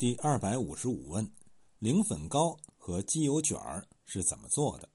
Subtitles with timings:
[0.00, 1.30] 第二百五十五问：
[1.78, 4.88] 灵粉糕和鸡油卷儿是怎么做的？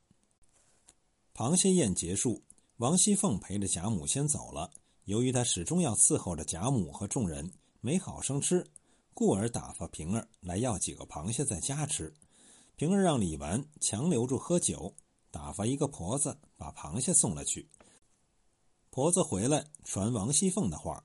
[1.31, 2.41] 螃蟹宴结束，
[2.77, 4.71] 王熙凤陪着贾母先走了。
[5.03, 8.65] 由于她始终要伺候着贾母和众人，没好生吃，
[9.13, 12.11] 故而打发平儿来要几个螃蟹在家吃。
[12.75, 14.95] 平儿让李纨强留住喝酒，
[15.29, 17.69] 打发一个婆子把螃蟹送了去。
[18.89, 21.03] 婆子回来传王熙凤的话。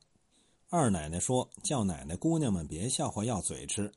[0.73, 3.93] 二奶奶说：“叫奶奶姑娘们别笑话，要嘴吃。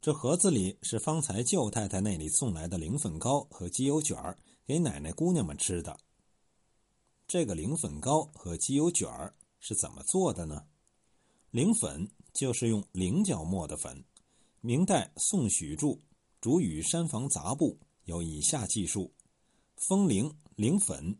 [0.00, 6.00] 这盒子里是方才舅太太那里送来的灵粉糕和鸡油卷儿，给奶奶姑娘们吃的。
[7.28, 10.64] 这个灵粉糕和鸡油卷儿是怎么做的呢？
[11.50, 14.02] 灵粉就是用菱角磨的粉。
[14.62, 15.86] 明代宋许著
[16.40, 19.12] 《竹语山房杂部》有以下记述：
[19.76, 21.18] 风铃灵粉，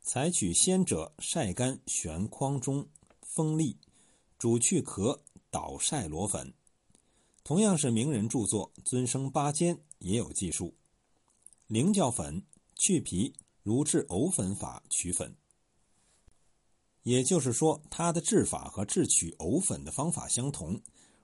[0.00, 2.84] 采取鲜者晒干，悬筐中。”
[3.36, 3.76] 风力，
[4.38, 6.54] 煮去壳，捣晒螺粉。
[7.44, 10.74] 同样是名人著作，《尊生八间》也有记述。
[11.66, 12.42] 菱角粉
[12.74, 15.36] 去皮，如制藕粉法取粉。
[17.02, 20.80] 也就是说，它的制法和制取藕粉的方法相同。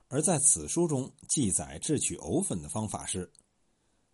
[0.07, 3.31] 而在此书中记载制取藕粉的方法是：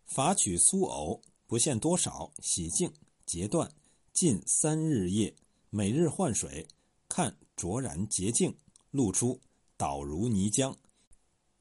[0.06, 2.90] 法取酥藕，不限多少，洗净，
[3.26, 3.70] 截断，
[4.14, 5.36] 浸三日夜，
[5.68, 6.66] 每日换水，
[7.06, 7.36] 看。
[7.60, 8.56] 卓然洁净，
[8.90, 9.38] 露出，
[9.76, 10.74] 捣如泥浆，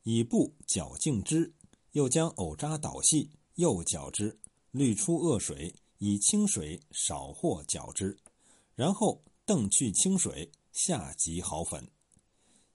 [0.03, 1.53] 以布搅净之。
[1.91, 4.39] 又将藕渣捣细，又搅之，
[4.71, 8.17] 滤出恶水，以清水少或搅之，
[8.75, 11.85] 然后澄去清水，下及好粉。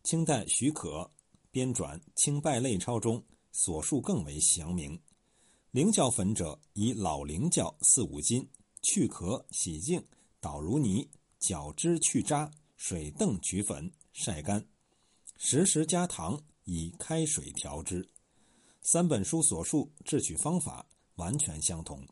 [0.02, 1.10] 清代许可
[1.50, 5.00] 编转《清败类钞》中所述更为详明。
[5.70, 8.46] 菱角粉者，以老菱角四五斤，
[8.82, 10.04] 去壳洗净，
[10.40, 12.50] 捣如泥，搅汁去渣。
[12.86, 14.62] 水澄取粉，晒干，
[15.38, 18.06] 时时加糖，以开水调之。
[18.82, 22.06] 三本书所述制取方法完全相同，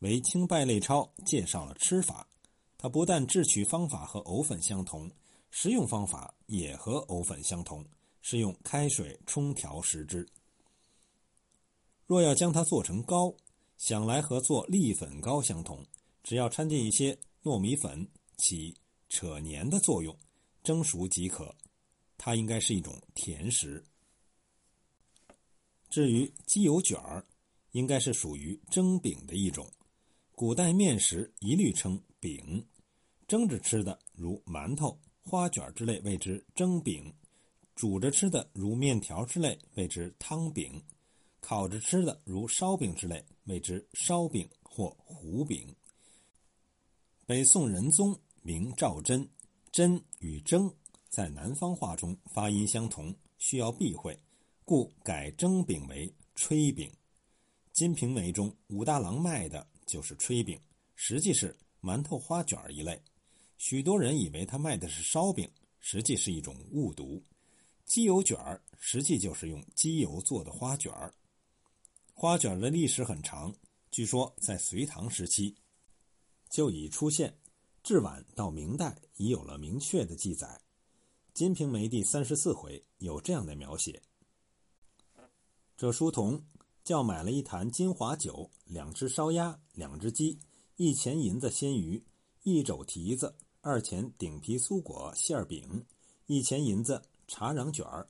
[0.00, 2.28] 唯《清败类钞》介绍了吃法。
[2.76, 5.08] 它不但制取方法和藕粉相同，
[5.52, 7.86] 食用方法也和藕粉相同，
[8.20, 10.28] 是用开水冲调食之。
[12.04, 13.32] 若要将它做成糕，
[13.78, 15.86] 想来和做栗粉糕相同，
[16.24, 18.76] 只要掺进一些糯米粉，起。
[19.16, 20.14] 扯黏的作用，
[20.62, 21.56] 蒸熟即可。
[22.18, 23.82] 它应该是一种甜食。
[25.88, 27.26] 至于鸡油卷儿，
[27.70, 29.66] 应该是属于蒸饼的一种。
[30.32, 32.62] 古代面食一律称饼，
[33.26, 37.10] 蒸着吃的如馒头、花卷之类谓之蒸饼，
[37.74, 40.84] 煮着吃的如面条之类谓之汤饼，
[41.40, 45.74] 烤着吃的如烧饼之类谓之烧饼或糊饼。
[47.24, 48.20] 北宋仁宗。
[48.46, 49.28] 名赵真，
[49.72, 50.72] 真与蒸
[51.08, 54.16] 在南方话中发音相同，需要避讳，
[54.64, 56.88] 故改蒸饼为炊饼。
[57.72, 60.56] 《金瓶梅》中武大郎卖的就是炊饼，
[60.94, 63.02] 实际是馒头花卷一类。
[63.58, 67.20] 许多人以为他卖的是烧饼，实际是一种误读。
[67.84, 71.12] 鸡油卷儿实际就是用鸡油做的花卷儿。
[72.14, 73.52] 花卷的历史很长，
[73.90, 75.52] 据说在隋唐时期
[76.48, 77.36] 就已出现。
[77.86, 80.48] 至晚到明代已有了明确的记载，
[81.32, 84.02] 《金瓶梅》第三十四回有这样的描写：
[85.76, 86.44] 这书童
[86.82, 90.40] 叫买了一坛金华酒，两只烧鸭，两只鸡，
[90.74, 92.04] 一钱银子鲜鱼，
[92.42, 95.86] 一肘蹄子，二钱顶皮酥果馅饼，
[96.26, 98.08] 一钱银子茶瓤卷儿。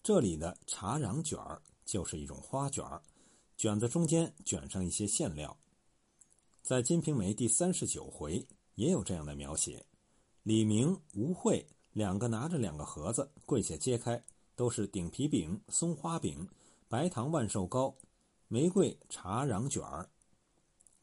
[0.00, 3.02] 这里的茶瓤卷儿就是一种花卷儿，
[3.56, 5.58] 卷子中间卷上一些馅料。
[6.62, 8.46] 在《金瓶梅》第三十九回。
[8.74, 9.84] 也有这样的描写：
[10.42, 14.22] 李明、吴慧两个拿着两个盒子，跪下揭开，
[14.56, 16.48] 都是顶皮饼、松花饼、
[16.88, 17.94] 白糖万寿糕、
[18.48, 20.08] 玫瑰茶瓤卷儿。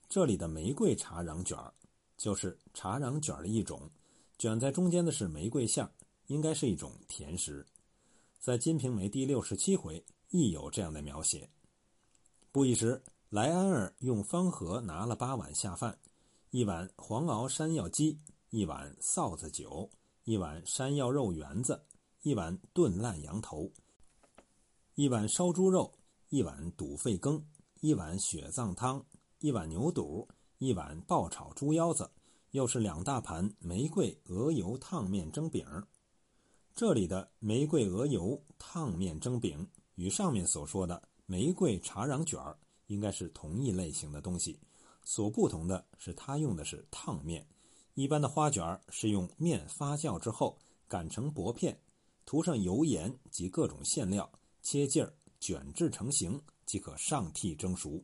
[0.07, 1.73] 这里的玫瑰茶瓤卷儿
[2.17, 3.89] 就是茶瓤卷儿的一种，
[4.37, 5.91] 卷在中间的是玫瑰馅儿，
[6.27, 7.65] 应该是一种甜食。
[8.39, 11.49] 在《金瓶梅》第六十七回亦有这样的描写。
[12.51, 15.99] 不一时，莱安儿用方盒拿了八碗下饭。
[16.51, 18.19] 一碗黄熬山药鸡，
[18.49, 19.87] 一碗臊子酒，
[20.23, 21.79] 一碗山药肉圆子，
[22.23, 23.71] 一碗炖烂羊头，
[24.95, 25.93] 一碗烧猪肉，
[26.29, 27.45] 一碗肚肺羹，
[27.81, 29.05] 一碗血藏汤，
[29.41, 32.09] 一碗牛肚，一碗爆炒猪腰子，
[32.49, 35.63] 又是两大盘玫瑰鹅油烫面蒸饼。
[36.73, 42.57] 这里的玫瑰鹅油烫面蒸饼与上面所说的玫瑰茶瓤卷儿
[42.87, 44.59] 应该是同一类型的东西。
[45.03, 47.47] 所不同的是，它用的是烫面，
[47.93, 50.57] 一般的花卷儿是用面发酵之后
[50.87, 51.79] 擀成薄片，
[52.25, 54.31] 涂上油盐及各种馅料，
[54.61, 58.03] 切劲儿卷制成型即可上屉蒸熟。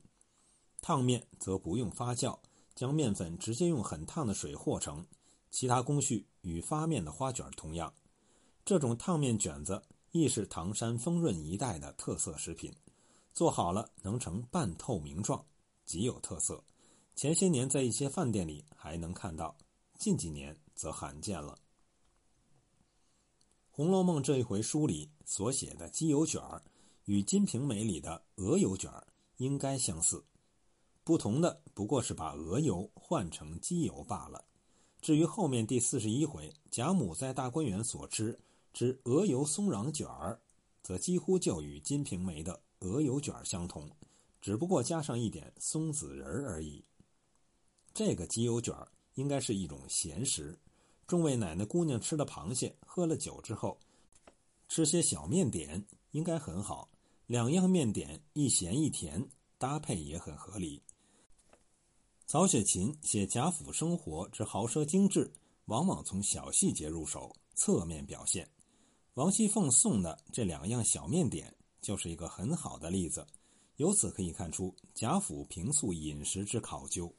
[0.82, 2.38] 烫面则不用发酵，
[2.76, 5.06] 将面粉直接用很烫的水和成。
[5.52, 7.94] 其他工序与发面的花卷同样。
[8.66, 9.82] 这种烫面卷子
[10.12, 12.74] 亦是唐山丰润一带的特色食品，
[13.32, 15.46] 做好了能呈半透明状，
[15.86, 16.62] 极有特色。
[17.16, 19.56] 前些年在一些饭店里还能看到，
[19.98, 21.54] 近几年则罕见了。
[23.72, 26.62] 《红楼梦》这一回书里所写的鸡油卷儿，
[27.06, 29.08] 与《金瓶梅》里的鹅油卷儿
[29.38, 30.26] 应该相似，
[31.06, 34.44] 不同的不过是把鹅油换成鸡油罢了。
[35.02, 38.38] 至于后面第四十一回贾母在大观园所吃
[38.74, 40.42] 之鹅油松瓤卷儿，
[40.84, 43.90] 则几乎就与《金瓶梅》的鹅油卷儿相同，
[44.42, 46.84] 只不过加上一点松子仁儿而已。
[47.96, 48.76] 这个鸡油卷
[49.14, 50.60] 应该是一种咸食，
[51.08, 53.80] 众位奶奶姑娘吃了螃蟹、喝了酒之后，
[54.68, 55.82] 吃些小面点
[56.12, 56.90] 应该很好。
[57.26, 59.26] 两样面点一咸一甜，
[59.58, 60.84] 搭配也很合理。
[62.28, 65.32] 曹雪芹写贾府生活之豪奢精致，
[65.68, 68.46] 往往从小细节入手，侧面表现。
[69.14, 73.26] 王熙凤送的这两样小面点就是一个很好的例子。
[73.78, 77.10] 由此可以看出贾府平素饮食之考究。